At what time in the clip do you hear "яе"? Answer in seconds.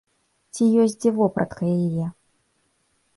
1.81-2.05